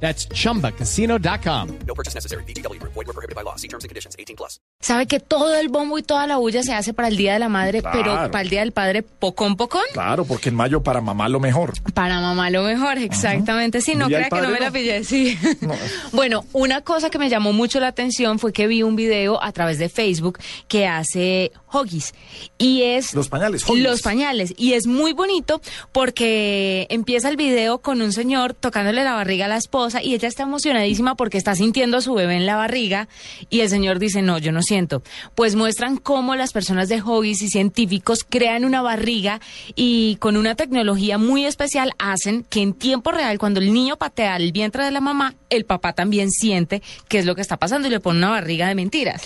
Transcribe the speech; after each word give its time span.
That's 0.00 0.28
chumbacasino.com. 0.28 1.68
No 1.86 1.94
purchase 1.94 2.14
necessary. 2.14 2.44
BGW. 2.44 2.78
Void 2.82 3.06
were 3.06 3.12
prohibited 3.14 3.34
by 3.34 3.42
law. 3.42 3.56
See 3.56 3.66
terms 3.68 3.84
and 3.84 3.88
conditions. 3.88 4.14
18 4.18 4.36
plus. 4.36 4.60
Sabe 4.78 5.06
que 5.06 5.20
todo 5.20 5.54
el 5.56 5.68
bombo 5.70 5.96
y 5.98 6.02
toda 6.02 6.26
la 6.26 6.36
bulla 6.36 6.62
se 6.62 6.74
hace 6.74 6.92
para 6.92 7.08
el 7.08 7.16
Día 7.16 7.32
de 7.32 7.38
la 7.38 7.48
Madre, 7.48 7.80
Claro. 7.80 7.96
pero 7.98 8.30
para 8.30 8.42
el 8.42 8.50
Día 8.50 8.60
del 8.60 8.72
Padre, 8.72 9.02
pocón, 9.02 9.56
pocón. 9.56 9.80
Claro, 9.94 10.26
porque 10.26 10.50
en 10.50 10.54
mayo 10.54 10.82
para 10.82 11.00
mamá 11.00 11.30
lo 11.30 11.40
mejor. 11.40 11.72
Para 11.94 12.20
mamá 12.20 12.50
lo 12.50 12.62
mejor, 12.62 12.98
exactamente. 12.98 13.80
Sí, 13.80 13.94
no 13.94 14.10
¿Y 14.10 14.14
al 14.14 14.26
crea 14.28 14.38
que 14.40 14.46
no 14.46 14.52
me 14.52 14.60
la 14.60 14.66
no? 14.66 14.72
pillé, 14.72 15.02
sí. 15.02 15.38
bueno, 16.12 16.44
una 16.52 16.82
cosa 16.82 17.08
que 17.08 17.18
me 17.18 17.30
llamó 17.30 17.54
mucho 17.54 17.80
la 17.80 17.88
atención 17.88 18.38
fue 18.38 18.52
que 18.52 18.66
vi 18.66 18.82
un 18.82 18.96
video 18.96 19.42
a 19.42 19.50
través 19.52 19.78
de 19.78 19.88
Facebook 19.88 20.38
que 20.68 20.86
hace 20.86 21.52
Hoggies. 21.72 22.12
Y 22.58 22.82
es... 22.82 23.14
Los 23.14 23.30
pañales, 23.30 23.62
Huggies. 23.66 23.82
Los 23.82 24.02
pañales. 24.02 24.52
Y 24.58 24.74
es 24.74 24.86
muy 24.86 25.14
bonito 25.14 25.62
porque 25.90 26.86
empieza 26.90 27.30
el 27.30 27.36
video 27.36 27.78
con 27.78 28.02
un 28.02 28.12
señor 28.12 28.52
tocándole 28.52 29.02
la 29.02 29.14
barriga 29.14 29.46
a 29.46 29.48
la 29.48 29.56
esposa 29.56 29.85
y 30.02 30.14
ella 30.14 30.28
está 30.28 30.42
emocionadísima 30.44 31.14
porque 31.14 31.38
está 31.38 31.54
sintiendo 31.54 31.96
a 31.96 32.00
su 32.00 32.14
bebé 32.14 32.34
en 32.36 32.46
la 32.46 32.56
barriga 32.56 33.08
y 33.50 33.60
el 33.60 33.68
señor 33.68 33.98
dice, 33.98 34.22
no, 34.22 34.38
yo 34.38 34.52
no 34.52 34.62
siento. 34.62 35.02
Pues 35.34 35.54
muestran 35.56 35.96
cómo 35.96 36.34
las 36.34 36.52
personas 36.52 36.88
de 36.88 37.00
Hoggies 37.00 37.42
y 37.42 37.48
científicos 37.48 38.24
crean 38.28 38.64
una 38.64 38.82
barriga 38.82 39.40
y 39.74 40.16
con 40.16 40.36
una 40.36 40.54
tecnología 40.54 41.18
muy 41.18 41.44
especial 41.44 41.92
hacen 41.98 42.44
que 42.44 42.60
en 42.62 42.74
tiempo 42.74 43.12
real, 43.12 43.38
cuando 43.38 43.60
el 43.60 43.72
niño 43.72 43.96
patea 43.96 44.36
el 44.36 44.52
vientre 44.52 44.84
de 44.84 44.90
la 44.90 45.00
mamá, 45.00 45.34
el 45.50 45.64
papá 45.64 45.92
también 45.92 46.30
siente 46.30 46.82
qué 47.08 47.18
es 47.18 47.26
lo 47.26 47.34
que 47.34 47.40
está 47.42 47.56
pasando 47.56 47.88
y 47.88 47.90
le 47.90 48.00
pone 48.00 48.18
una 48.18 48.30
barriga 48.30 48.68
de 48.68 48.74
mentiras. 48.74 49.22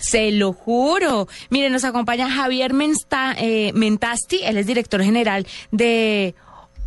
Se 0.00 0.30
lo 0.30 0.52
juro. 0.52 1.28
Miren, 1.50 1.72
nos 1.72 1.84
acompaña 1.84 2.30
Javier 2.30 2.72
Mensta- 2.72 3.34
eh, 3.38 3.72
Mentasti, 3.74 4.40
él 4.44 4.56
es 4.58 4.66
director 4.66 5.02
general 5.02 5.46
de 5.70 6.34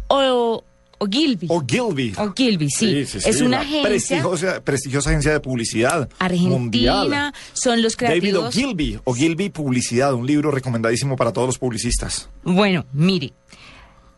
O- 0.07 0.63
Ogilvy. 0.99 1.47
O 1.49 1.63
Gilby. 1.65 2.13
Ogilvy, 2.17 2.69
sí. 2.69 2.87
Sí, 2.87 3.05
sí, 3.05 3.21
sí, 3.21 3.29
Es 3.29 3.41
una 3.41 3.61
agencia 3.61 3.83
Prestigiosa, 3.83 4.61
prestigiosa 4.63 5.09
agencia 5.09 5.31
de 5.31 5.39
publicidad 5.39 6.09
argentina, 6.19 6.49
mundial. 6.49 7.33
son 7.53 7.81
los 7.81 7.97
David 7.97 8.19
creativos. 8.19 8.55
Ogilvy, 8.55 8.99
Ogilvy 9.05 9.49
Publicidad, 9.49 10.13
un 10.13 10.27
libro 10.27 10.51
recomendadísimo 10.51 11.15
para 11.15 11.31
todos 11.33 11.47
los 11.47 11.57
publicistas. 11.57 12.29
Bueno, 12.43 12.85
mire. 12.93 13.33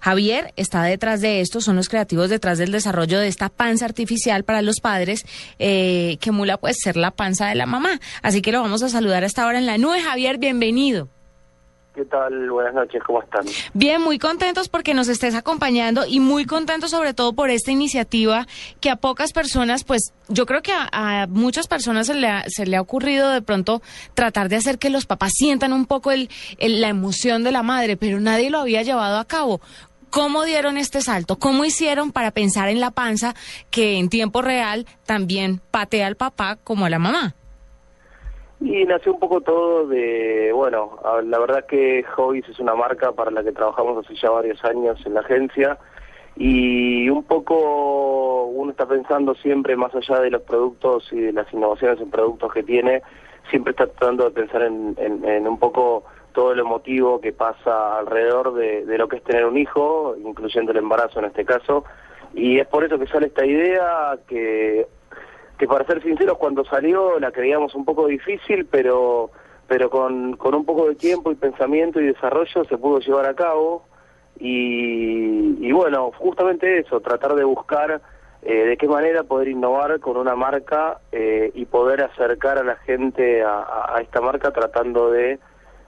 Javier 0.04 0.52
está 0.56 0.82
detrás 0.82 1.22
de 1.22 1.42
esto, 1.42 1.62
son 1.62 1.76
los 1.76 1.88
creativos 1.88 2.32
detrás 2.32 2.58
del 2.58 2.72
desarrollo 2.72 3.20
de 3.20 3.28
esta 3.28 3.50
panza 3.50 3.86
artificial 3.86 4.44
para 4.44 4.64
los 4.64 4.80
padres, 4.80 5.26
eh, 5.60 6.18
que 6.20 6.30
emula 6.32 6.58
pues 6.58 6.78
ser 6.82 6.98
la 6.98 7.12
panza 7.12 7.46
de 7.48 7.54
la 7.54 7.68
mamá. 7.68 8.00
Así 8.24 8.42
que 8.42 8.52
lo 8.52 8.62
vamos 8.62 8.82
a 8.82 8.90
saludar 8.90 9.24
hasta 9.24 9.44
ahora 9.44 9.60
en 9.60 9.68
la 9.68 9.78
nube. 9.78 10.02
Javier, 10.02 10.40
bienvenido. 10.40 11.08
¿Qué 11.94 12.06
tal? 12.06 12.50
Buenas 12.50 12.74
noches, 12.74 13.02
¿cómo 13.06 13.22
están? 13.22 13.44
Bien, 13.74 14.02
muy 14.02 14.18
contentos 14.18 14.70
porque 14.70 14.94
nos 14.94 15.10
estés 15.10 15.36
acompañando 15.36 16.06
y 16.08 16.22
muy 16.22 16.46
contentos 16.46 16.92
sobre 16.92 17.14
todo 17.14 17.34
por 17.34 17.50
esta 17.50 17.72
iniciativa 17.72 18.48
que 18.80 18.90
a 18.90 18.96
pocas 18.96 19.34
personas, 19.34 19.84
pues 19.84 20.14
yo 20.30 20.46
creo 20.46 20.62
que 20.62 20.72
a, 20.74 21.28
muchas 21.30 21.68
personas 21.68 22.08
se 22.08 22.14
le, 22.14 22.30
ha, 22.30 22.46
se 22.48 22.66
le 22.66 22.78
ha 22.78 22.82
ocurrido 22.82 23.30
de 23.32 23.42
pronto 23.42 23.82
tratar 24.14 24.48
de 24.48 24.56
hacer 24.56 24.80
que 24.80 24.90
los 24.90 25.06
papás 25.06 25.34
sientan 25.36 25.74
un 25.74 25.86
poco 25.86 26.12
el- 26.12 26.30
la 26.60 26.88
emoción 26.88 27.44
de 27.44 27.52
la 27.52 27.62
madre, 27.62 27.98
pero 27.98 28.22
nadie 28.22 28.50
lo 28.50 28.60
había 28.60 28.84
llevado 28.84 29.18
a 29.20 29.26
cabo. 29.26 29.60
¿Cómo 30.10 30.44
dieron 30.46 30.78
este 30.78 31.02
salto? 31.02 31.40
¿Cómo 31.40 31.66
hicieron 31.66 32.14
para 32.14 32.32
pensar 32.32 32.70
en 32.70 32.80
la 32.80 32.92
panza 32.92 33.34
que 33.70 33.98
en 33.98 34.08
tiempo 34.08 34.42
real 34.42 34.86
también 35.06 35.62
patea 35.72 36.08
al 36.08 36.16
papá 36.16 36.56
como 36.64 36.86
a 36.86 36.90
la 36.90 37.00
mamá? 37.00 37.36
Y 38.62 38.86
nació 38.86 39.14
un 39.14 39.20
poco 39.20 39.42
todo 39.42 39.88
de, 39.88 40.52
bueno, 40.54 41.00
la 41.26 41.40
verdad 41.40 41.66
que 41.66 42.04
Hobbies 42.16 42.48
es 42.48 42.60
una 42.60 42.76
marca 42.76 43.12
para 43.12 43.32
la 43.32 43.44
que 43.44 43.52
trabajamos 43.52 44.06
hace 44.06 44.16
ya 44.16 44.30
varios 44.30 44.64
años 44.64 45.04
en 45.06 45.16
la 45.16 45.22
agencia. 45.22 45.80
Y 46.36 47.10
un 47.10 47.24
poco 47.24 48.46
uno 48.46 48.72
está 48.72 48.86
pensando 48.86 49.34
siempre 49.36 49.76
más 49.76 49.94
allá 49.96 50.20
de 50.22 50.30
los 50.30 50.44
productos 50.44 51.12
y 51.12 51.20
de 51.20 51.34
las 51.34 51.52
innovaciones 51.52 52.00
en 52.00 52.10
productos 52.12 52.54
que 52.54 52.64
tiene, 52.64 53.02
siempre 53.50 53.72
está 53.72 53.88
tratando 53.88 54.26
de 54.26 54.32
pensar 54.32 54.62
en, 54.62 54.96
en- 54.98 55.26
en 55.26 55.48
un 55.48 55.58
poco 55.58 56.04
todo 56.34 56.54
lo 56.56 56.62
emotivo 56.62 57.20
que 57.20 57.34
pasa 57.34 57.98
alrededor 57.98 58.54
de, 58.54 58.86
de 58.86 58.98
lo 58.98 59.08
que 59.10 59.18
es 59.18 59.24
tener 59.24 59.46
un 59.46 59.58
hijo, 59.58 60.16
incluyendo 60.24 60.72
el 60.72 60.78
embarazo 60.78 61.20
en 61.20 61.26
este 61.26 61.44
caso, 61.44 61.84
y 62.34 62.60
es 62.60 62.68
por 62.68 62.86
eso 62.86 62.98
que 62.98 63.08
sale 63.08 63.28
esta 63.28 63.46
idea 63.46 64.18
que 64.28 64.88
que 65.62 65.68
para 65.68 65.86
ser 65.86 66.02
sinceros 66.02 66.40
cuando 66.40 66.66
salió 66.66 67.20
la 67.20 67.32
creíamos 67.32 67.76
un 67.76 67.86
poco 67.86 68.08
difícil, 68.08 68.66
pero 68.66 69.30
pero 69.68 69.92
con, 69.92 70.36
con 70.36 70.56
un 70.56 70.66
poco 70.66 70.90
de 70.90 70.96
tiempo 70.96 71.32
y 71.32 71.36
pensamiento 71.36 72.02
y 72.02 72.08
desarrollo 72.08 72.64
se 72.64 72.78
pudo 72.80 73.00
llevar 73.00 73.28
a 73.28 73.36
cabo. 73.36 73.84
Y, 74.40 75.68
y 75.68 75.72
bueno, 75.72 76.12
justamente 76.18 76.80
eso, 76.80 77.00
tratar 77.00 77.36
de 77.36 77.44
buscar 77.44 78.02
eh, 78.42 78.66
de 78.66 78.76
qué 78.76 78.88
manera 78.88 79.22
poder 79.22 79.50
innovar 79.50 80.00
con 80.00 80.18
una 80.18 80.36
marca 80.36 81.00
eh, 81.12 81.52
y 81.54 81.66
poder 81.66 82.02
acercar 82.02 82.58
a 82.58 82.64
la 82.64 82.78
gente 82.78 83.44
a, 83.44 84.00
esta 84.02 84.20
marca 84.20 84.50
tratando 84.50 85.12
de, 85.12 85.38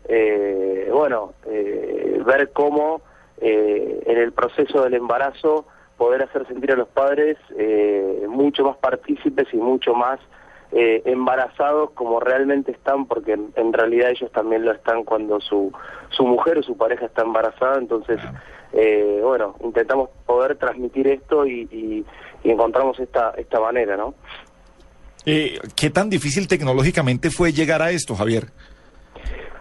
eh, 0.07 0.87
bueno, 0.93 1.33
eh, 1.47 2.21
ver 2.23 2.51
cómo 2.53 3.01
eh, 3.41 4.03
en 4.05 4.19
el 4.19 4.33
proceso 4.33 4.83
del 4.83 4.93
embarazo 4.93 5.65
poder 5.97 6.23
hacer 6.23 6.45
sentir 6.47 6.71
a 6.71 6.75
los 6.75 6.87
padres 6.89 7.37
eh, 7.57 8.25
mucho 8.27 8.63
más 8.63 8.77
partícipes 8.77 9.47
y 9.53 9.57
mucho 9.57 9.93
más 9.93 10.19
eh, 10.71 11.01
embarazados 11.05 11.91
como 11.91 12.19
realmente 12.19 12.71
están, 12.71 13.05
porque 13.05 13.33
en, 13.33 13.53
en 13.55 13.71
realidad 13.73 14.09
ellos 14.09 14.31
también 14.31 14.65
lo 14.65 14.71
están 14.71 15.03
cuando 15.03 15.39
su, 15.39 15.71
su 16.09 16.25
mujer 16.25 16.57
o 16.57 16.63
su 16.63 16.75
pareja 16.75 17.05
está 17.05 17.21
embarazada, 17.21 17.77
entonces, 17.77 18.19
eh, 18.73 19.19
bueno, 19.23 19.55
intentamos 19.63 20.09
poder 20.25 20.57
transmitir 20.57 21.07
esto 21.07 21.45
y, 21.45 21.67
y- 21.71 22.05
y 22.43 22.49
encontramos 22.51 22.99
esta, 22.99 23.33
esta 23.37 23.59
manera, 23.61 23.95
¿no? 23.95 24.15
Eh, 25.25 25.57
¿Qué 25.77 25.89
tan 25.89 26.09
difícil 26.09 26.47
tecnológicamente 26.49 27.29
fue 27.29 27.53
llegar 27.53 27.81
a 27.81 27.91
esto, 27.91 28.15
Javier? 28.15 28.47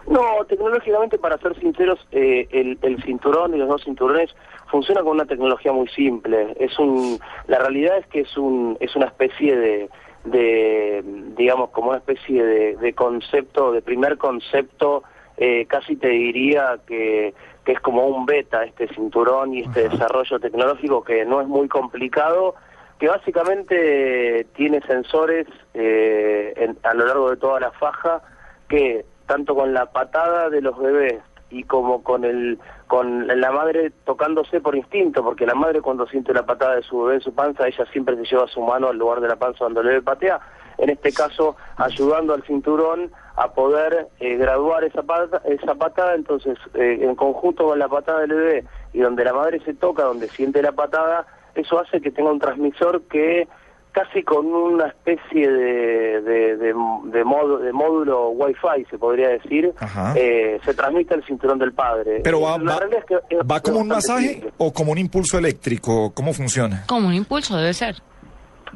No, 0.07 0.43
tecnológicamente, 0.49 1.17
para 1.17 1.37
ser 1.37 1.57
sinceros, 1.59 1.97
eh, 2.11 2.47
el, 2.51 2.77
el 2.81 3.01
cinturón 3.03 3.53
y 3.55 3.57
los 3.57 3.69
dos 3.69 3.83
cinturones 3.85 4.29
funcionan 4.73 5.03
con 5.03 5.13
una 5.13 5.25
tecnología 5.25 5.71
muy 5.71 5.87
simple. 5.89 6.55
Es 6.59 6.79
un, 6.79 7.19
la 7.45 7.59
realidad 7.59 7.99
es 7.99 8.07
que 8.07 8.21
es 8.21 8.35
un, 8.37 8.75
es 8.79 8.95
una 8.95 9.05
especie 9.05 9.55
de, 9.55 9.89
de 10.25 11.03
digamos, 11.37 11.69
como 11.69 11.89
una 11.89 11.99
especie 11.99 12.43
de, 12.43 12.75
de 12.77 12.93
concepto, 12.93 13.71
de 13.71 13.83
primer 13.83 14.17
concepto, 14.17 15.03
eh, 15.37 15.65
casi 15.67 15.95
te 15.95 16.07
diría 16.09 16.79
que, 16.87 17.35
que 17.63 17.71
es 17.73 17.79
como 17.81 18.07
un 18.07 18.25
beta 18.25 18.63
este 18.63 18.87
cinturón 18.95 19.53
y 19.53 19.61
este 19.61 19.89
desarrollo 19.89 20.39
tecnológico 20.39 21.03
que 21.03 21.23
no 21.23 21.39
es 21.39 21.47
muy 21.47 21.67
complicado, 21.67 22.55
que 22.97 23.07
básicamente 23.09 24.47
tiene 24.55 24.81
sensores 24.87 25.45
eh, 25.75 26.53
en- 26.55 26.77
a 26.81 26.95
lo 26.95 27.05
largo 27.05 27.29
de 27.29 27.37
toda 27.37 27.59
la 27.59 27.71
faja 27.73 28.21
que 28.67 29.05
tanto 29.27 29.53
con 29.55 29.71
la 29.73 29.85
patada 29.91 30.49
de 30.49 30.61
los 30.61 30.75
bebés 30.79 31.19
y 31.53 31.63
como 31.63 32.03
con 32.03 32.25
el 32.25 32.59
con 32.87 33.27
la 33.27 33.51
madre 33.51 33.91
tocándose 34.05 34.59
por 34.59 34.75
instinto, 34.75 35.23
porque 35.23 35.45
la 35.45 35.55
madre 35.55 35.81
cuando 35.81 36.07
siente 36.07 36.33
la 36.33 36.45
patada 36.45 36.75
de 36.75 36.83
su 36.83 37.03
bebé 37.03 37.15
en 37.15 37.21
su 37.21 37.33
panza, 37.33 37.67
ella 37.67 37.85
siempre 37.91 38.15
se 38.17 38.25
lleva 38.25 38.47
su 38.47 38.61
mano 38.61 38.89
al 38.89 38.97
lugar 38.97 39.21
de 39.21 39.27
la 39.27 39.35
panza 39.35 39.63
donde 39.65 39.81
bebé 39.81 40.01
patea, 40.01 40.39
en 40.77 40.89
este 40.89 41.13
caso 41.13 41.55
ayudando 41.77 42.33
al 42.33 42.43
cinturón 42.43 43.11
a 43.35 43.53
poder 43.53 44.07
eh, 44.19 44.35
graduar 44.37 44.83
esa 44.83 45.03
pata, 45.03 45.41
esa 45.45 45.75
patada, 45.75 46.15
entonces 46.15 46.57
eh, 46.73 46.99
en 47.01 47.15
conjunto 47.15 47.65
con 47.65 47.79
la 47.79 47.87
patada 47.87 48.21
del 48.21 48.33
bebé 48.33 48.65
y 48.93 48.99
donde 48.99 49.23
la 49.23 49.33
madre 49.33 49.59
se 49.63 49.73
toca, 49.73 50.03
donde 50.03 50.27
siente 50.29 50.61
la 50.61 50.71
patada, 50.71 51.25
eso 51.55 51.79
hace 51.79 52.01
que 52.01 52.11
tenga 52.11 52.31
un 52.31 52.39
transmisor 52.39 53.03
que 53.03 53.47
casi 53.93 54.23
con 54.23 54.47
una 54.47 54.87
especie 54.87 55.49
de, 55.49 56.21
de, 56.21 56.57
de, 56.57 56.73
de 56.73 57.23
modo- 57.23 57.59
de 57.59 57.71
módulo 57.71 58.29
Wi-Fi, 58.31 58.85
se 58.89 58.97
podría 58.97 59.29
decir, 59.29 59.71
eh, 60.15 60.59
se 60.65 60.73
transmite 60.73 61.13
al 61.13 61.23
cinturón 61.25 61.59
del 61.59 61.71
padre. 61.73 62.19
¿Pero 62.23 62.39
Eh, 62.39 62.41
va, 62.43 62.57
la 62.57 62.73
va, 62.73 62.79
realidad 62.79 62.99
es 62.99 63.05
que 63.05 63.35
es- 63.35 63.41
va 63.49 63.59
como 63.61 63.79
un 63.79 63.87
masaje 63.87 64.27
simple. 64.29 64.51
o 64.57 64.73
como 64.73 64.91
un 64.91 64.97
impulso 64.97 65.37
eléctrico? 65.37 66.11
¿Cómo 66.13 66.33
funciona? 66.33 66.83
Como 66.87 67.07
un 67.07 67.13
impulso 67.13 67.55
debe 67.55 67.73
ser. 67.73 67.95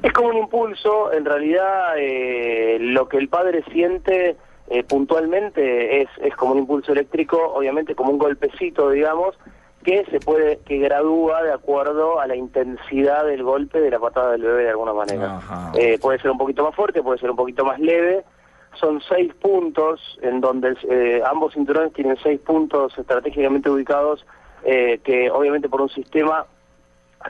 Es 0.04 0.14
como 0.14 0.30
un 0.30 0.38
impulso, 0.38 1.12
en 1.12 1.26
realidad 1.26 1.96
eh, 1.98 2.78
lo 2.80 3.10
que 3.10 3.18
el 3.18 3.28
padre 3.30 3.64
siente 3.74 4.38
eh, 4.70 4.84
puntualmente 4.84 6.02
es, 6.02 6.10
es 6.22 6.36
como 6.36 6.52
un 6.52 6.60
impulso 6.60 6.92
eléctrico, 6.92 7.38
obviamente 7.54 7.96
como 7.96 8.12
un 8.12 8.18
golpecito, 8.20 8.90
digamos, 8.92 9.36
que 9.88 10.04
se 10.12 10.20
puede, 10.20 10.60
que 10.66 10.80
gradúa 10.80 11.44
de 11.44 11.54
acuerdo 11.54 12.20
a 12.20 12.28
la 12.28 12.36
intensidad 12.36 13.24
del 13.26 13.42
golpe 13.42 13.80
de 13.80 13.90
la 13.90 14.00
patada 14.00 14.34
del 14.34 14.42
bebé 14.42 14.64
de 14.64 14.70
alguna 14.72 14.92
manera. 14.92 15.40
Eh, 15.76 15.98
puede 16.02 16.20
ser 16.20 16.30
un 16.30 16.38
poquito 16.38 16.62
más 16.66 16.76
fuerte, 16.76 17.02
puede 17.02 17.20
ser 17.20 17.30
un 17.32 17.38
poquito 17.38 17.64
más 17.64 17.80
leve, 17.80 18.26
son 18.74 19.00
seis 19.08 19.34
puntos 19.36 20.02
en 20.22 20.42
donde 20.42 20.76
eh, 20.90 21.22
ambos 21.26 21.54
cinturones 21.54 21.94
tienen 21.94 22.18
seis 22.22 22.38
puntos 22.42 22.98
estratégicamente 22.98 23.70
ubicados 23.70 24.26
eh, 24.66 25.00
que 25.06 25.32
obviamente 25.32 25.70
por 25.70 25.80
un 25.80 25.90
sistema 25.90 26.46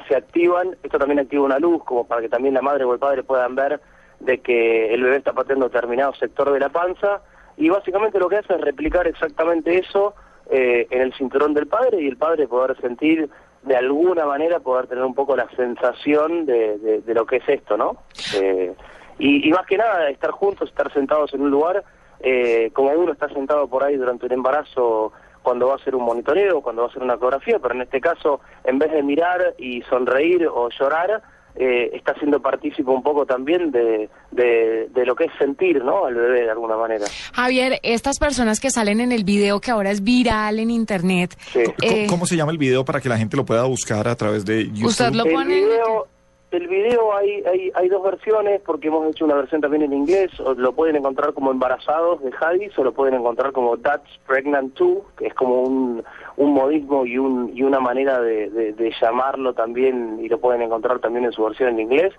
se 0.07 0.15
activan. 0.15 0.75
Esto 0.81 0.97
también 0.97 1.19
activa 1.19 1.43
una 1.43 1.59
luz 1.59 1.83
como 1.83 2.07
para 2.07 2.21
que 2.21 2.29
también 2.29 2.55
la 2.55 2.63
madre 2.63 2.85
o 2.85 2.93
el 2.93 2.97
padre 2.97 3.21
puedan 3.21 3.53
ver 3.53 3.79
de 4.19 4.39
que 4.39 4.95
el 4.95 5.03
bebé 5.03 5.17
está 5.17 5.31
pateando 5.31 5.69
determinado 5.69 6.15
sector 6.15 6.51
de 6.51 6.59
la 6.59 6.69
panza 6.69 7.21
y 7.55 7.69
básicamente 7.69 8.17
lo 8.17 8.27
que 8.27 8.37
hace 8.37 8.55
es 8.55 8.61
replicar 8.61 9.05
exactamente 9.05 9.77
eso 9.77 10.15
eh, 10.49 10.87
en 10.89 11.01
el 11.01 11.13
cinturón 11.13 11.53
del 11.53 11.67
padre 11.67 12.01
y 12.01 12.07
el 12.07 12.17
padre 12.17 12.47
poder 12.47 12.79
sentir 12.79 13.29
de 13.63 13.75
alguna 13.75 14.25
manera 14.25 14.59
poder 14.59 14.87
tener 14.87 15.03
un 15.03 15.13
poco 15.13 15.35
la 15.35 15.49
sensación 15.55 16.45
de, 16.45 17.01
de, 17.05 17.13
lo 17.13 17.25
que 17.25 17.37
es 17.37 17.49
esto, 17.49 17.75
¿no? 17.75 17.97
Eh, 18.35 18.73
y, 19.19 19.47
y, 19.47 19.51
más 19.51 19.65
que 19.65 19.77
nada 19.77 20.09
estar 20.09 20.31
juntos, 20.31 20.69
estar 20.69 20.91
sentados 20.93 21.33
en 21.33 21.41
un 21.41 21.49
lugar, 21.49 21.83
eh, 22.19 22.71
como 22.73 22.91
uno 22.91 23.11
está 23.11 23.27
sentado 23.29 23.67
por 23.67 23.83
ahí 23.83 23.95
durante 23.95 24.25
un 24.25 24.31
embarazo 24.31 25.11
cuando 25.43 25.67
va 25.67 25.73
a 25.73 25.75
hacer 25.77 25.95
un 25.95 26.03
monitoreo, 26.03 26.61
cuando 26.61 26.83
va 26.83 26.87
a 26.87 26.91
hacer 26.91 27.03
una 27.03 27.15
ecografía, 27.15 27.59
pero 27.59 27.73
en 27.73 27.81
este 27.81 28.01
caso, 28.01 28.41
en 28.63 28.79
vez 28.79 28.91
de 28.91 29.03
mirar 29.03 29.53
y 29.57 29.81
sonreír 29.83 30.47
o 30.47 30.69
llorar, 30.69 31.21
eh, 31.59 31.89
está 31.93 32.13
siendo 32.15 32.39
partícipe 32.39 32.89
un 32.89 33.01
poco 33.01 33.25
también 33.25 33.71
de, 33.71 34.09
de, 34.31 34.87
de, 34.89 35.05
lo 35.05 35.15
que 35.15 35.25
es 35.25 35.31
sentir, 35.39 35.83
¿no? 35.83 36.05
Al 36.05 36.15
bebé 36.15 36.43
de 36.43 36.51
alguna 36.51 36.77
manera. 36.77 37.05
Javier, 37.33 37.79
estas 37.83 38.19
personas 38.19 38.59
que 38.59 38.69
salen 38.69 39.01
en 39.01 39.11
el 39.11 39.23
video 39.23 39.59
que 39.59 39.71
ahora 39.71 39.91
es 39.91 40.03
viral 40.03 40.59
en 40.59 40.69
internet. 40.69 41.35
Sí. 41.39 41.61
Eh, 41.81 42.05
¿Cómo, 42.05 42.17
¿Cómo, 42.17 42.25
se 42.25 42.35
llama 42.35 42.51
el 42.51 42.57
video 42.57 42.85
para 42.85 43.01
que 43.01 43.09
la 43.09 43.17
gente 43.17 43.37
lo 43.37 43.45
pueda 43.45 43.63
buscar 43.63 44.07
a 44.07 44.15
través 44.15 44.45
de 44.45 44.65
YouTube? 44.65 44.87
Usted 44.87 45.13
lo 45.13 45.23
pone. 45.23 45.59
El 45.59 45.65
video, 45.65 46.07
el 46.51 46.67
video 46.67 47.15
hay, 47.15 47.43
hay, 47.45 47.71
hay 47.73 47.89
dos 47.89 48.03
versiones 48.03 48.61
porque 48.65 48.87
hemos 48.87 49.07
hecho 49.09 49.25
una 49.25 49.35
versión 49.35 49.61
también 49.61 49.83
en 49.83 49.93
inglés, 49.93 50.31
o 50.39 50.53
lo 50.53 50.73
pueden 50.73 50.95
encontrar 50.95 51.33
como 51.33 51.51
Embarazados 51.51 52.23
de 52.23 52.31
Hadis 52.39 52.77
o 52.77 52.83
lo 52.83 52.93
pueden 52.93 53.15
encontrar 53.15 53.51
como 53.51 53.77
That's 53.77 54.09
Pregnant 54.25 54.73
Too, 54.73 55.03
que 55.17 55.27
es 55.27 55.33
como 55.33 55.61
un, 55.63 56.03
un 56.37 56.53
modismo 56.53 57.05
y, 57.05 57.17
un, 57.17 57.51
y 57.53 57.63
una 57.63 57.79
manera 57.79 58.21
de, 58.21 58.93
llamarlo 59.01 59.53
también 59.53 60.19
y 60.21 60.29
lo 60.29 60.39
pueden 60.39 60.61
encontrar 60.61 60.99
también 60.99 61.25
en 61.25 61.31
su 61.31 61.43
versión 61.43 61.69
en 61.69 61.79
inglés. 61.79 62.13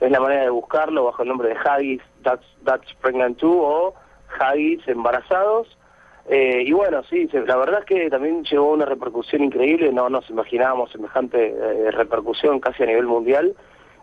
Es 0.00 0.10
la 0.10 0.20
manera 0.20 0.42
de 0.42 0.50
buscarlo 0.50 1.04
bajo 1.04 1.22
el 1.22 1.28
nombre 1.28 1.48
de 1.48 1.56
Hadis, 1.56 2.00
That's, 2.22 2.46
That's 2.64 2.94
Pregnant 3.00 3.36
Too 3.38 3.52
o 3.52 3.94
Hadis 4.38 4.86
Embarazados. 4.86 5.76
Eh, 6.28 6.62
y 6.64 6.72
bueno, 6.72 7.02
sí, 7.10 7.28
la 7.32 7.56
verdad 7.56 7.80
es 7.80 7.84
que 7.84 8.10
también 8.10 8.44
llevó 8.44 8.72
una 8.72 8.86
repercusión 8.86 9.42
increíble, 9.42 9.92
no 9.92 10.08
nos 10.08 10.28
imaginábamos 10.30 10.90
semejante 10.90 11.48
eh, 11.48 11.90
repercusión 11.90 12.60
casi 12.60 12.84
a 12.84 12.86
nivel 12.86 13.06
mundial. 13.06 13.54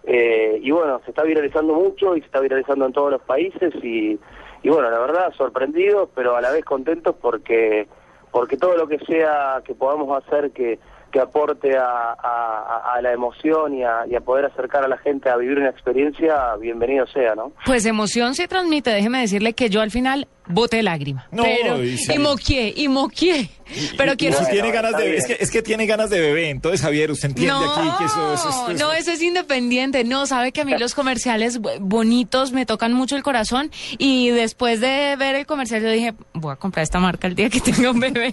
Eh, 0.04 0.60
y 0.62 0.72
bueno, 0.72 1.00
se 1.06 1.12
está 1.12 1.24
viralizando 1.24 1.74
mucho 1.74 2.16
y 2.16 2.20
se 2.20 2.26
está 2.26 2.42
viralizando 2.42 2.86
en 2.86 2.94
todos 2.94 3.12
los 3.12 3.22
países 3.22 3.74
y, 3.84 4.20
y 4.64 4.70
bueno, 4.70 4.92
la 4.92 5.00
verdad 5.00 5.34
sorprendidos, 5.38 6.10
pero 6.14 6.36
a 6.36 6.42
la 6.42 6.52
vez 6.52 6.66
contentos 6.66 7.16
porque 7.22 7.88
porque 8.32 8.58
todo 8.58 8.76
lo 8.76 8.88
que 8.88 9.00
sea 9.00 9.62
que 9.66 9.74
podamos 9.76 10.24
hacer 10.24 10.52
que, 10.52 10.80
que 11.12 11.20
aporte 11.20 11.78
a, 11.78 12.14
a, 12.14 13.00
la 13.02 13.12
emoción 13.12 13.74
y 13.74 13.84
a, 13.84 14.06
y 14.08 14.16
a, 14.16 14.22
poder 14.22 14.46
acercar 14.46 14.84
a 14.84 14.88
la 14.88 14.98
gente 14.98 15.30
a 15.30 15.38
vivir 15.38 15.58
una 15.58 15.70
experiencia, 15.70 16.56
bienvenido 16.56 17.06
sea, 17.08 17.36
¿no? 17.36 17.52
Pues 17.66 17.86
emoción 17.86 18.36
se 18.36 18.48
transmite, 18.48 18.92
déjeme 18.92 19.22
decirle 19.22 19.54
que 19.54 19.70
yo 19.70 19.82
al 19.82 19.92
final 19.92 20.28
boté 20.48 20.82
lágrima. 20.84 21.28
No, 21.32 21.44
pero, 21.44 21.84
y, 21.84 21.98
y 22.14 22.20
moquié, 22.20 22.74
y 22.76 22.88
moquié. 22.88 23.50
Pero 23.98 24.16
quiero... 24.18 24.38
Bueno, 24.38 24.52
tiene 24.52 24.72
ganas 24.72 24.98
de, 24.98 25.16
es, 25.16 25.26
que, 25.26 25.38
es 25.40 25.52
que 25.52 25.62
tiene 25.62 25.86
ganas 25.86 26.10
de 26.10 26.20
bebé, 26.20 26.50
entonces 26.50 26.82
Javier, 26.82 27.12
usted 27.12 27.30
entiende 27.30 27.54
no, 27.54 27.74
aquí 27.74 27.90
que 28.00 28.06
eso, 28.06 28.34
eso, 28.34 28.50
eso, 28.50 28.74
No, 28.74 28.92
eso 28.92 29.12
es 29.12 29.22
independiente, 29.22 30.04
no, 30.04 30.26
sabe 30.26 30.52
que 30.52 30.62
a 30.62 30.66
mí 30.66 30.78
los 30.78 30.94
comerciales 30.94 31.62
bonitos 31.80 32.52
me 32.52 32.66
tocan 32.66 32.94
mucho 32.94 33.16
el 33.16 33.24
corazón 33.24 33.72
y 33.98 34.30
después 34.32 34.82
de 34.82 35.16
ver 35.18 35.36
el 35.36 35.46
comercial 35.46 35.82
yo 35.82 35.90
dije, 35.90 36.14
voy 36.34 36.52
a 36.52 36.56
comprar 36.58 36.84
esta 36.84 37.00
marca 37.00 37.28
el 37.28 37.36
día 37.36 37.50
que 37.50 37.60
tenga 37.62 37.92
un 37.92 38.00
bebé, 38.00 38.32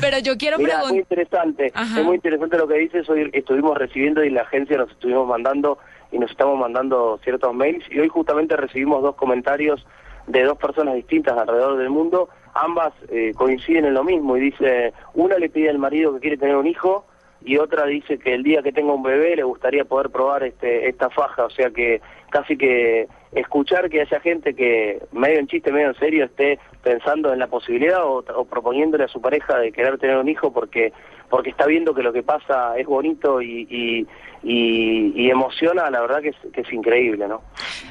pero 0.00 0.18
yo 0.18 0.36
quiero 0.36 0.56
preguntar... 0.56 0.88
muy 0.88 0.98
interesante, 0.98 1.70
Ajá. 1.74 2.00
es 2.00 2.04
muy 2.04 2.16
interesante 2.16 2.56
lo 2.56 2.66
que 2.66 2.78
dices, 2.78 3.08
hoy 3.08 3.30
estuvimos 3.32 3.76
recibiendo 3.78 4.24
y 4.24 4.30
la 4.30 4.42
agencia 4.42 4.76
nos 4.76 4.90
estuvimos 4.90 5.28
mandando 5.28 5.78
y 6.12 6.18
nos 6.18 6.30
estamos 6.30 6.58
mandando 6.58 7.20
ciertos 7.22 7.54
mails 7.54 7.84
y 7.90 8.00
hoy 8.00 8.08
justamente 8.08 8.56
recibimos 8.56 9.02
dos 9.02 9.14
comentarios 9.14 9.86
de 10.30 10.44
dos 10.44 10.58
personas 10.58 10.94
distintas 10.94 11.36
alrededor 11.36 11.76
del 11.78 11.90
mundo, 11.90 12.28
ambas 12.54 12.92
eh, 13.08 13.32
coinciden 13.36 13.84
en 13.84 13.94
lo 13.94 14.04
mismo 14.04 14.36
y 14.36 14.40
dice, 14.40 14.92
una 15.14 15.36
le 15.38 15.48
pide 15.48 15.70
al 15.70 15.78
marido 15.78 16.14
que 16.14 16.20
quiere 16.20 16.36
tener 16.36 16.56
un 16.56 16.66
hijo 16.66 17.06
y 17.42 17.56
otra 17.56 17.86
dice 17.86 18.18
que 18.18 18.34
el 18.34 18.42
día 18.42 18.62
que 18.62 18.72
tenga 18.72 18.92
un 18.92 19.02
bebé 19.02 19.36
le 19.36 19.44
gustaría 19.44 19.84
poder 19.84 20.10
probar 20.10 20.42
este 20.42 20.88
esta 20.88 21.08
faja, 21.08 21.46
o 21.46 21.50
sea 21.50 21.70
que 21.70 22.00
casi 22.28 22.56
que 22.56 23.08
escuchar 23.32 23.88
que 23.88 24.02
haya 24.02 24.20
gente 24.20 24.54
que 24.54 25.00
medio 25.12 25.38
en 25.38 25.46
chiste, 25.46 25.72
medio 25.72 25.88
en 25.88 25.94
serio 25.94 26.24
esté 26.26 26.58
pensando 26.82 27.32
en 27.32 27.38
la 27.38 27.46
posibilidad 27.46 28.04
o, 28.04 28.24
o 28.34 28.44
proponiéndole 28.44 29.04
a 29.04 29.08
su 29.08 29.20
pareja 29.20 29.58
de 29.58 29.72
querer 29.72 29.98
tener 29.98 30.18
un 30.18 30.28
hijo 30.28 30.52
porque 30.52 30.92
porque 31.30 31.50
está 31.50 31.64
viendo 31.66 31.94
que 31.94 32.02
lo 32.02 32.12
que 32.12 32.22
pasa 32.22 32.76
es 32.76 32.86
bonito 32.86 33.40
y, 33.40 33.66
y, 33.70 34.06
y, 34.42 35.12
y 35.14 35.30
emociona, 35.30 35.88
la 35.90 36.00
verdad 36.00 36.20
que 36.20 36.30
es, 36.30 36.36
que 36.52 36.62
es, 36.62 36.72
increíble, 36.72 37.28
¿no? 37.28 37.42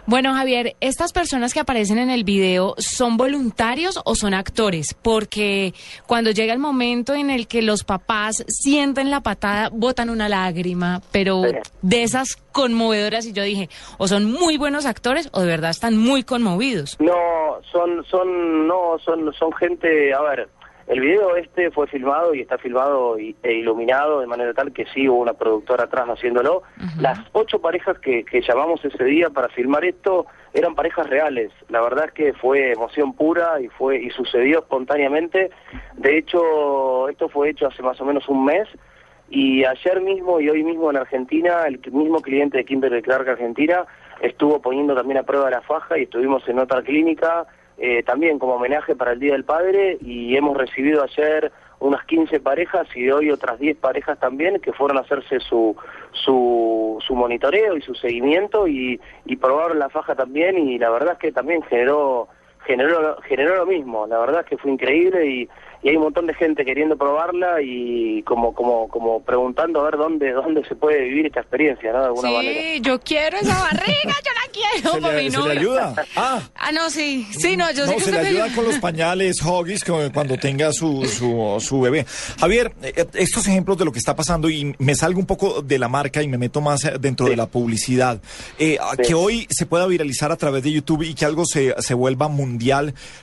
Bueno, 0.06 0.34
Javier, 0.34 0.76
¿estas 0.82 1.14
personas 1.14 1.54
que 1.54 1.62
aparecen 1.62 2.00
en 2.00 2.10
el 2.10 2.26
video 2.26 2.76
son 2.78 3.16
voluntarios 3.18 4.00
o 4.04 4.16
son 4.16 4.34
actores? 4.34 4.94
Porque 5.02 5.74
cuando 6.06 6.32
llega 6.32 6.54
el 6.54 6.60
momento 6.60 7.14
en 7.14 7.30
el 7.30 7.48
que 7.48 7.62
los 7.62 7.84
papás 7.84 8.44
sienten 8.48 9.10
la 9.10 9.22
patada, 9.22 9.70
botan 9.72 10.10
una 10.10 10.28
lágrima, 10.28 11.02
pero 11.12 11.44
sí. 11.44 11.56
de 11.82 12.04
esas 12.04 12.36
conmovedoras, 12.52 13.26
y 13.26 13.32
yo 13.32 13.44
dije, 13.44 13.70
o 13.98 14.08
son 14.08 14.26
muy 14.26 14.58
buenos 14.58 14.86
actores 14.86 15.30
o 15.32 15.42
de 15.42 15.48
verdad 15.48 15.70
están 15.70 15.98
muy 15.98 16.24
conmovidos. 16.24 16.98
No, 17.00 17.62
son, 17.72 18.04
son, 18.06 18.68
no, 18.68 18.98
son, 19.00 19.32
son 19.34 19.54
gente, 19.54 20.14
a 20.14 20.22
ver, 20.24 20.50
el 20.90 21.02
video 21.02 21.36
este 21.36 21.70
fue 21.70 21.86
filmado 21.88 22.34
y 22.34 22.42
está 22.42 22.58
filmado 22.58 23.20
y, 23.20 23.36
e 23.44 23.54
iluminado 23.54 24.22
de 24.22 24.28
manera 24.28 24.54
tal 24.56 24.74
que 24.74 24.86
sí 24.88 25.08
hubo 25.08 25.20
una 25.20 25.34
productora 25.34 25.84
atrás 25.84 26.08
haciéndolo. 26.10 26.58
Uh 26.58 26.82
-huh. 26.82 27.02
Las 27.02 27.20
ocho 27.32 27.62
parejas 27.62 28.00
que, 28.00 28.26
que, 28.26 28.42
llamamos 28.42 28.84
ese 28.84 29.04
día 29.04 29.30
para 29.30 29.50
filmar 29.50 29.86
esto 29.86 30.26
eran 30.52 30.74
parejas 30.74 31.08
reales. 31.08 31.52
La 31.70 31.82
verdad 31.82 32.06
es 32.06 32.14
que 32.14 32.34
fue 32.34 32.72
emoción 32.72 33.14
pura 33.14 33.62
y 33.62 33.68
fue 33.68 34.02
y 34.02 34.10
sucedió 34.10 34.60
espontáneamente. 34.60 35.52
De 35.94 36.18
hecho, 36.18 37.08
esto 37.08 37.30
fue 37.30 37.52
hecho 37.52 37.68
hace 37.68 37.84
más 37.84 38.02
o 38.02 38.06
menos 38.06 38.28
un 38.28 38.46
mes 38.46 38.68
y 39.30 39.64
ayer 39.66 40.02
mismo 40.02 40.40
y 40.40 40.50
hoy 40.50 40.64
mismo 40.64 40.90
en 40.90 40.98
Argentina 40.98 41.68
el 41.68 41.80
mismo 41.92 42.20
cliente 42.20 42.58
de 42.58 42.66
Kimberly 42.66 43.04
Clark 43.04 43.30
Argentina 43.30 43.86
estuvo 44.22 44.60
poniendo 44.60 44.96
también 44.96 45.20
a 45.20 45.24
prueba 45.24 45.52
la 45.52 45.62
faja 45.62 46.00
y 46.00 46.04
estuvimos 46.04 46.48
en 46.50 46.58
otra 46.58 46.82
clínica 46.82 47.46
eh, 47.80 48.04
también 48.04 48.40
como 48.40 48.56
homenaje 48.56 48.96
para 48.96 49.14
el 49.14 49.20
Día 49.20 49.34
del 49.34 49.46
Padre 49.46 49.98
y 50.02 50.36
hemos 50.36 50.58
recibido 50.58 51.04
ayer 51.04 51.52
unas 51.80 52.04
15 52.06 52.40
parejas 52.42 52.88
y 52.94 53.10
hoy 53.10 53.32
otras 53.32 53.58
10 53.58 53.78
parejas 53.78 54.20
también 54.20 54.60
que 54.60 54.74
fueron 54.74 54.98
a 54.98 55.02
hacerse 55.02 55.40
su, 55.40 55.76
su, 56.12 56.98
su 57.06 57.16
monitoreo 57.16 57.78
y 57.78 57.82
su 57.82 57.96
seguimiento 57.96 58.68
y, 58.68 59.00
y 59.26 59.36
probaron 59.38 59.80
la 59.80 59.90
faja 59.90 60.14
también 60.16 60.58
y 60.58 60.78
la 60.78 60.90
verdad 60.90 61.14
es 61.14 61.20
que 61.20 61.32
también 61.32 61.62
generó 61.64 62.28
generó 62.70 63.18
generó 63.28 63.56
lo 63.56 63.66
mismo. 63.66 64.06
La 64.06 64.20
verdad 64.20 64.42
es 64.42 64.48
que 64.48 64.58
fue 64.58 64.72
increíble 64.72 65.26
y, 65.26 65.50
y 65.82 65.90
hay 65.90 65.96
un 65.96 66.04
montón 66.04 66.28
de 66.28 66.34
gente 66.36 66.64
queriendo 66.66 66.98
probarla 66.98 67.62
y 67.64 68.22
como 68.24 68.54
como 68.54 68.88
como 68.90 69.22
preguntando 69.24 69.80
a 69.80 69.84
ver 69.86 69.98
dónde 69.98 70.32
dónde 70.34 70.64
se 70.66 70.76
puede 70.76 71.06
vivir 71.06 71.28
esta 71.28 71.40
experiencia 71.40 71.94
no 71.94 72.00
de 72.00 72.06
alguna 72.08 72.30
sí, 72.30 72.36
manera. 72.36 72.62
sí 72.62 72.82
yo 72.82 73.00
quiero 73.00 73.38
esa 73.38 73.60
barriga 73.60 73.94
yo 74.04 74.32
la 74.34 74.52
quiero 74.52 74.92
¿Se, 74.92 75.02
le, 75.02 75.32
¿se 75.32 75.42
le, 75.42 75.52
ayuda 75.52 75.96
ah. 76.18 76.42
Ah 76.56 76.72
no 76.74 76.90
sí. 76.90 77.26
Sí 77.32 77.56
no 77.56 77.72
yo 77.72 77.86
no, 77.86 77.92
sé 77.94 77.96
que 77.96 78.02
se 78.02 78.12
le 78.12 78.20
ayuda 78.20 78.54
con 78.54 78.66
los 78.66 78.78
pañales 78.80 79.42
Hoggies 79.42 79.84
cuando 80.14 80.38
tenga 80.38 80.74
su, 80.74 81.06
su 81.06 81.58
su 81.60 81.82
bebé. 81.82 82.06
Javier 82.40 82.74
eh, 82.84 83.06
estos 83.14 83.48
ejemplos 83.48 83.78
de 83.78 83.86
lo 83.86 83.92
que 83.92 84.00
está 84.00 84.16
pasando 84.16 84.50
y 84.50 84.76
me 84.80 84.96
salgo 84.96 85.20
un 85.20 85.26
poco 85.26 85.62
de 85.62 85.80
la 85.80 85.88
marca 85.88 86.22
y 86.22 86.28
me 86.28 86.38
meto 86.38 86.60
más 86.60 86.82
dentro 87.00 87.26
sí. 87.26 87.32
de 87.32 87.38
la 87.38 87.46
publicidad 87.48 88.22
eh, 88.58 88.78
sí. 88.98 89.02
que 89.08 89.14
hoy 89.14 89.48
se 89.50 89.66
pueda 89.66 89.88
viralizar 89.88 90.32
a 90.32 90.36
través 90.36 90.62
de 90.64 90.72
YouTube 90.72 91.04
y 91.04 91.14
que 91.14 91.26
algo 91.26 91.46
se 91.46 91.74
se 91.82 91.94
vuelva 91.94 92.28
mundial 92.28 92.59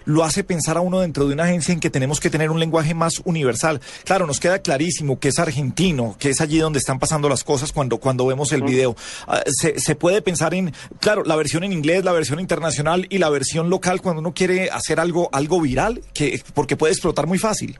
lo 0.04 0.24
hace 0.24 0.44
pensar 0.44 0.76
a 0.76 0.80
uno 0.80 1.00
dentro 1.00 1.26
de 1.26 1.34
una 1.34 1.44
agencia 1.44 1.72
en 1.72 1.80
que 1.80 1.90
tenemos 1.90 2.20
que 2.20 2.30
tener 2.30 2.50
un 2.50 2.60
lenguaje 2.60 2.94
más 2.94 3.20
universal. 3.24 3.80
Claro, 4.04 4.26
nos 4.26 4.40
queda 4.40 4.60
clarísimo 4.60 5.18
que 5.18 5.28
es 5.28 5.38
argentino, 5.38 6.16
que 6.18 6.30
es 6.30 6.40
allí 6.40 6.58
donde 6.58 6.78
están 6.78 6.98
pasando 6.98 7.28
las 7.28 7.44
cosas 7.44 7.72
cuando, 7.72 7.98
cuando 7.98 8.26
vemos 8.26 8.52
el 8.52 8.62
video. 8.62 8.90
Uh, 8.90 9.34
se, 9.46 9.78
se, 9.78 9.94
puede 9.96 10.22
pensar 10.22 10.54
en, 10.54 10.72
claro, 11.00 11.22
la 11.24 11.36
versión 11.36 11.64
en 11.64 11.72
inglés, 11.72 12.04
la 12.04 12.12
versión 12.12 12.40
internacional 12.40 13.06
y 13.08 13.18
la 13.18 13.30
versión 13.30 13.70
local 13.70 14.00
cuando 14.02 14.20
uno 14.20 14.32
quiere 14.34 14.70
hacer 14.70 15.00
algo, 15.00 15.28
algo 15.32 15.60
viral, 15.60 16.00
que, 16.14 16.40
porque 16.54 16.76
puede 16.76 16.92
explotar 16.92 17.26
muy 17.26 17.38
fácil. 17.38 17.78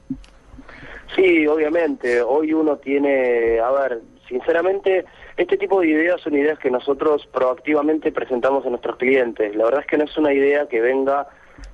Sí, 1.15 1.47
obviamente. 1.47 2.21
Hoy 2.21 2.53
uno 2.53 2.77
tiene, 2.77 3.59
a 3.59 3.71
ver, 3.71 4.01
sinceramente, 4.27 5.05
este 5.37 5.57
tipo 5.57 5.81
de 5.81 5.87
ideas 5.87 6.21
son 6.21 6.35
ideas 6.35 6.59
que 6.59 6.71
nosotros 6.71 7.27
proactivamente 7.31 8.11
presentamos 8.11 8.65
a 8.65 8.69
nuestros 8.69 8.97
clientes. 8.97 9.55
La 9.55 9.65
verdad 9.65 9.81
es 9.81 9.87
que 9.87 9.97
no 9.97 10.05
es 10.05 10.17
una 10.17 10.33
idea 10.33 10.67
que 10.67 10.81
venga 10.81 11.27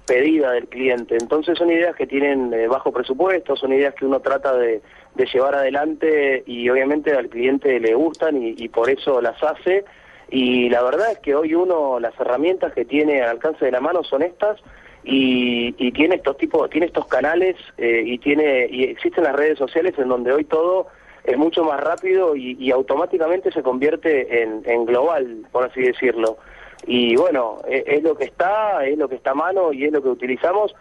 pedida 0.06 0.52
del 0.52 0.68
cliente. 0.68 1.18
Entonces 1.20 1.58
son 1.58 1.72
ideas 1.72 1.96
que 1.96 2.08
tienen 2.08 2.54
eh, 2.54 2.68
bajo 2.68 2.92
presupuesto, 2.92 3.56
son 3.56 3.74
ideas 3.74 3.94
que 3.96 4.06
uno 4.06 4.20
trata 4.20 4.56
de, 4.56 4.82
llevar 5.16 5.56
adelante 5.56 6.44
y 6.46 6.68
obviamente 6.70 7.14
al 7.14 7.30
cliente 7.30 7.80
le 7.80 7.94
gustan 7.94 8.42
y, 8.42 8.68
por 8.70 8.90
eso 8.90 9.22
las 9.22 9.42
hace. 9.44 9.86
Y 10.30 10.70
la 10.70 10.82
verdad 10.84 11.12
es 11.12 11.20
que 11.20 11.36
hoy 11.36 11.54
uno, 11.54 12.00
las 12.00 12.20
herramientas 12.20 12.74
que 12.74 12.86
tiene 12.86 13.22
al 13.22 13.30
alcance 13.30 13.64
de 13.66 13.72
la 13.72 13.80
mano 13.80 14.04
son 14.04 14.24
estas 14.24 14.60
y, 15.04 15.76
y 15.78 15.92
tiene 15.92 16.16
estos 16.16 16.38
tipos, 16.38 16.70
tiene 16.70 16.88
estos 16.88 17.06
canales 17.08 17.56
eh, 17.78 18.04
y 18.06 18.18
tiene 18.18 18.68
y 18.70 18.86
existen 18.86 19.24
las 19.24 19.36
redes 19.36 19.58
sociales 19.58 19.94
en 19.98 20.08
donde 20.08 20.32
hoy 20.34 20.46
todo 20.46 20.88
es 21.24 21.38
mucho 21.38 21.64
más 21.64 21.80
rápido 21.80 22.36
y, 22.36 22.70
automáticamente 22.72 23.52
se 23.52 23.64
convierte 23.64 24.44
en 24.44 24.86
global, 24.86 25.46
por 25.52 25.64
así 25.64 25.82
decirlo. 25.82 26.38
Y 26.86 27.16
bueno, 27.16 27.60
e- 27.68 27.84
es, 27.86 28.04
lo 28.04 28.16
que 28.16 28.26
está, 28.26 28.86
es 28.86 28.98
lo 28.98 29.08
que 29.08 29.16
está 29.16 29.32
a 29.32 29.36
mano 29.36 29.74
y 29.74 29.86
es 29.86 29.92
lo 29.92 30.02
que 30.02 30.10
utilizamos. 30.10 30.76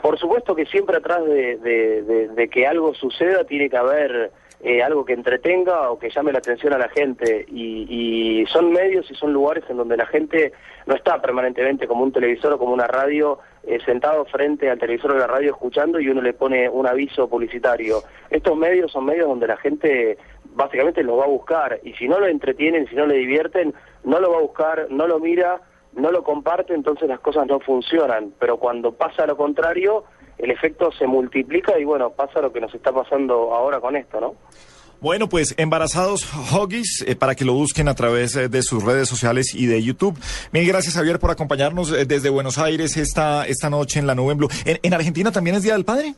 Por 0.00 0.18
supuesto 0.18 0.54
que 0.54 0.66
siempre 0.66 0.96
atrás 0.96 1.24
de, 1.24 2.48
que 2.52 2.66
algo 2.66 2.94
suceda 2.94 3.44
tiene 3.44 3.70
que 3.70 3.76
haber 3.76 4.32
eh, 4.62 4.82
algo 4.82 5.04
que 5.04 5.14
entretenga 5.14 5.90
o 5.90 5.98
que 5.98 6.10
llame 6.10 6.32
la 6.32 6.38
atención 6.38 6.72
a 6.74 6.78
la 6.78 6.88
gente. 6.88 7.46
Y, 7.48 7.86
y 7.88 8.46
son 8.46 8.72
medios 8.72 9.10
y 9.10 9.14
son 9.14 9.32
lugares 9.32 9.64
en 9.68 9.78
donde 9.78 9.96
la 9.96 10.06
gente 10.06 10.52
no 10.86 10.94
está 10.94 11.20
permanentemente 11.22 11.86
como 11.86 12.04
un 12.04 12.12
televisor 12.12 12.52
o 12.52 12.58
como 12.58 12.72
una 12.72 12.86
radio 12.86 13.38
eh, 13.66 13.78
sentado 13.84 14.26
frente 14.26 14.68
al 14.68 14.78
televisor 14.78 15.12
o 15.12 15.18
la 15.18 15.26
radio 15.26 15.52
escuchando 15.52 15.98
y 15.98 16.08
uno 16.08 16.20
le 16.20 16.34
pone 16.34 16.68
un 16.68 16.86
aviso 16.86 17.28
publicitario. 17.28 18.02
Estos 18.28 18.56
medios 18.56 18.92
son 18.92 19.06
medios 19.06 19.26
donde 19.26 19.46
la 19.46 19.56
gente 19.56 20.18
básicamente 20.54 21.02
los 21.02 21.18
va 21.18 21.24
a 21.24 21.28
buscar 21.28 21.80
y 21.82 21.94
si 21.94 22.06
no 22.06 22.20
lo 22.20 22.26
entretienen, 22.26 22.86
si 22.88 22.94
no 22.94 23.06
le 23.06 23.16
divierten, 23.16 23.74
no 24.04 24.20
lo 24.20 24.30
va 24.30 24.38
a 24.38 24.42
buscar, 24.42 24.86
no 24.90 25.06
lo 25.06 25.18
mira, 25.18 25.60
no 25.92 26.10
lo 26.10 26.22
comparte, 26.22 26.74
entonces 26.74 27.08
las 27.08 27.20
cosas 27.20 27.46
no 27.46 27.60
funcionan. 27.60 28.32
Pero 28.38 28.58
cuando 28.58 28.92
pasa 28.92 29.26
lo 29.26 29.36
contrario, 29.36 30.04
el 30.38 30.50
efecto 30.50 30.90
se 30.92 31.06
multiplica 31.06 31.78
y 31.78 31.84
bueno, 31.84 32.10
pasa 32.10 32.40
lo 32.40 32.52
que 32.52 32.60
nos 32.60 32.74
está 32.74 32.92
pasando 32.92 33.54
ahora 33.54 33.80
con 33.80 33.96
esto, 33.96 34.20
¿no? 34.20 34.34
Bueno, 35.00 35.28
pues 35.28 35.54
embarazados 35.58 36.26
Hoggies, 36.52 37.04
eh, 37.06 37.14
para 37.14 37.34
que 37.34 37.44
lo 37.44 37.52
busquen 37.52 37.88
a 37.88 37.94
través 37.94 38.36
eh, 38.36 38.48
de 38.48 38.62
sus 38.62 38.82
redes 38.82 39.06
sociales 39.06 39.54
y 39.54 39.66
de 39.66 39.82
YouTube. 39.82 40.18
Mil 40.50 40.66
gracias, 40.66 40.94
Javier, 40.94 41.18
por 41.18 41.30
acompañarnos 41.30 41.92
eh, 41.92 42.06
desde 42.06 42.30
Buenos 42.30 42.56
Aires 42.58 42.96
esta, 42.96 43.46
esta 43.46 43.68
noche 43.68 43.98
en 43.98 44.06
la 44.06 44.14
nube 44.14 44.32
en 44.32 44.38
Blue. 44.38 44.48
¿En, 44.64 44.78
en 44.82 44.94
Argentina 44.94 45.30
también 45.30 45.56
es 45.56 45.62
Día 45.62 45.74
del 45.74 45.84
Padre? 45.84 46.14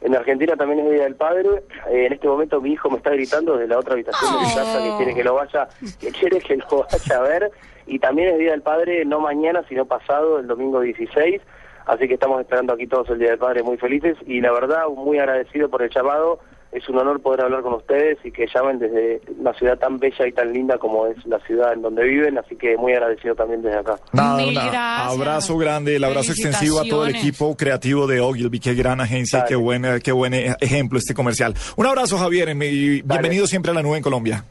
En 0.00 0.14
Argentina 0.14 0.56
también 0.56 0.80
es 0.80 0.90
Día 0.90 1.04
del 1.04 1.16
Padre. 1.16 1.62
Eh, 1.90 2.06
en 2.06 2.12
este 2.12 2.26
momento 2.26 2.60
mi 2.60 2.72
hijo 2.72 2.88
me 2.90 2.96
está 2.96 3.10
gritando 3.10 3.54
desde 3.54 3.68
la 3.68 3.78
otra 3.78 3.94
habitación 3.94 4.32
de 4.32 4.46
mi 4.46 4.54
casa 4.54 4.82
que 4.82 4.96
quiere 4.96 5.14
que 5.14 5.24
lo 5.24 5.34
vaya, 5.34 5.68
que 6.00 6.10
quiere 6.10 6.40
que 6.40 6.56
lo 6.56 6.86
vaya 6.90 7.16
a 7.18 7.22
ver. 7.22 7.50
Y 7.86 7.98
también 7.98 8.28
es 8.28 8.38
Día 8.38 8.52
del 8.52 8.62
Padre 8.62 9.04
no 9.04 9.20
mañana, 9.20 9.62
sino 9.68 9.84
pasado, 9.84 10.38
el 10.38 10.46
domingo 10.46 10.80
16. 10.80 11.42
Así 11.86 12.06
que 12.08 12.14
estamos 12.14 12.40
esperando 12.40 12.72
aquí 12.72 12.86
todos 12.86 13.10
el 13.10 13.18
Día 13.18 13.30
del 13.30 13.38
Padre 13.38 13.62
muy 13.62 13.76
felices 13.76 14.16
y 14.26 14.40
la 14.40 14.52
verdad 14.52 14.86
muy 14.88 15.18
agradecido 15.18 15.68
por 15.68 15.82
el 15.82 15.90
llamado. 15.90 16.40
Es 16.72 16.88
un 16.88 16.98
honor 16.98 17.20
poder 17.20 17.42
hablar 17.42 17.62
con 17.62 17.74
ustedes 17.74 18.18
y 18.24 18.30
que 18.30 18.46
llamen 18.54 18.78
desde 18.78 19.20
una 19.38 19.52
ciudad 19.54 19.76
tan 19.78 19.98
bella 19.98 20.26
y 20.26 20.32
tan 20.32 20.52
linda 20.52 20.78
como 20.78 21.06
es 21.08 21.16
la 21.26 21.40
ciudad 21.40 21.72
en 21.72 21.82
donde 21.82 22.04
viven, 22.04 22.38
así 22.38 22.54
que 22.54 22.76
muy 22.76 22.92
agradecido 22.92 23.34
también 23.34 23.60
desde 23.60 23.78
acá. 23.78 23.96
Nada, 24.12 24.36
Mil 24.36 24.48
un 24.48 24.54
gracias. 24.54 25.18
abrazo 25.18 25.58
grande, 25.58 25.96
el 25.96 26.04
abrazo 26.04 26.30
extensivo 26.30 26.78
a 26.80 26.84
todo 26.84 27.06
el 27.06 27.16
equipo 27.16 27.56
creativo 27.56 28.06
de 28.06 28.20
Ogilvy, 28.20 28.60
qué 28.60 28.74
gran 28.74 29.00
agencia, 29.00 29.40
Dale. 29.40 29.48
qué 29.48 29.56
buen, 29.56 29.84
qué 30.02 30.12
buen 30.12 30.32
ejemplo 30.34 30.98
este 30.98 31.12
comercial. 31.12 31.54
Un 31.76 31.86
abrazo, 31.86 32.16
Javier, 32.18 32.48
y 32.50 33.02
bienvenido 33.02 33.48
siempre 33.48 33.72
a 33.72 33.74
la 33.74 33.82
nube 33.82 33.96
en 33.96 34.02
Colombia. 34.04 34.44